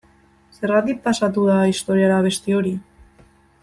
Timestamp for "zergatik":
0.59-1.03